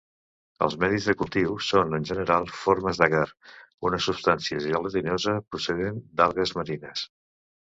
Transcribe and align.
Els 0.67 0.75
medis 0.83 1.09
de 1.09 1.13
cultiu 1.17 1.51
són 1.65 1.97
en 1.97 2.07
general 2.11 2.47
formes 2.61 3.01
d'agar, 3.01 3.21
una 3.91 4.01
substància 4.07 4.63
gelatinosa 4.65 5.37
procedent 5.53 6.01
d'algues 6.23 6.57
marines. 6.63 7.07